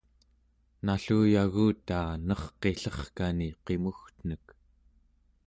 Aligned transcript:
nalluyagutaa 0.85 2.09
nerqillerkani 2.27 3.47
qimugtenek 3.65 4.45